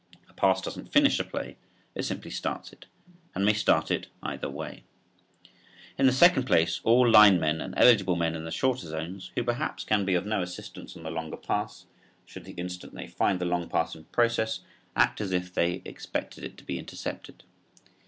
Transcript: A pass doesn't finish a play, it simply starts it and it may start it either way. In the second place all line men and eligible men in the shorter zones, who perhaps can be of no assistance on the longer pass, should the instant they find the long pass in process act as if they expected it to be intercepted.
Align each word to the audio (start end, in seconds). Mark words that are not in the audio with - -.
A 0.27 0.33
pass 0.33 0.61
doesn't 0.63 0.91
finish 0.91 1.19
a 1.19 1.23
play, 1.23 1.57
it 1.93 2.01
simply 2.01 2.31
starts 2.31 2.73
it 2.73 2.87
and 3.35 3.43
it 3.43 3.45
may 3.45 3.53
start 3.53 3.91
it 3.91 4.07
either 4.23 4.49
way. 4.49 4.81
In 5.95 6.07
the 6.07 6.11
second 6.11 6.47
place 6.47 6.81
all 6.83 7.07
line 7.07 7.39
men 7.39 7.61
and 7.61 7.75
eligible 7.77 8.15
men 8.15 8.33
in 8.35 8.43
the 8.43 8.49
shorter 8.49 8.87
zones, 8.87 9.31
who 9.35 9.43
perhaps 9.43 9.83
can 9.83 10.03
be 10.03 10.15
of 10.15 10.25
no 10.25 10.41
assistance 10.41 10.97
on 10.97 11.03
the 11.03 11.11
longer 11.11 11.37
pass, 11.37 11.85
should 12.25 12.45
the 12.45 12.53
instant 12.53 12.95
they 12.95 13.05
find 13.05 13.39
the 13.39 13.45
long 13.45 13.69
pass 13.69 13.93
in 13.93 14.05
process 14.05 14.61
act 14.95 15.21
as 15.21 15.31
if 15.31 15.53
they 15.53 15.83
expected 15.85 16.43
it 16.43 16.57
to 16.57 16.63
be 16.63 16.79
intercepted. 16.79 17.43